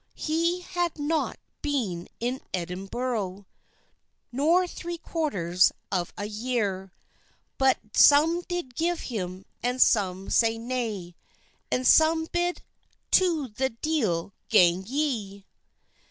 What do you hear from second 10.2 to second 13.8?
said nay, And some bid "to the